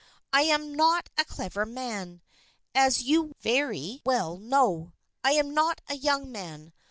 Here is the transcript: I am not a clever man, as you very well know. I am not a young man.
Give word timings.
I 0.33 0.41
am 0.41 0.73
not 0.73 1.09
a 1.15 1.23
clever 1.23 1.63
man, 1.63 2.23
as 2.73 3.03
you 3.03 3.35
very 3.41 4.01
well 4.03 4.35
know. 4.37 4.93
I 5.23 5.33
am 5.33 5.53
not 5.53 5.79
a 5.87 5.93
young 5.95 6.31
man. 6.31 6.73